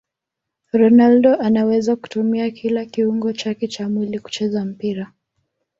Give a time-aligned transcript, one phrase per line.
[0.73, 5.11] ronaldo anaweza kutumia kila kiungo chake cha mwili kucheza mpira